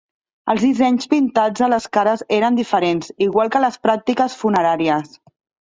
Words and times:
Els 0.53 0.63
dissenys 0.67 1.09
pintats 1.11 1.65
a 1.65 1.69
les 1.73 1.85
cares 1.99 2.25
eren 2.39 2.59
diferents, 2.61 3.13
igual 3.29 3.55
que 3.57 3.63
les 3.67 3.81
pràctiques 3.87 4.41
funeràries. 4.43 5.17